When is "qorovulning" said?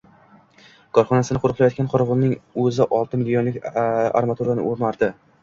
1.91-2.33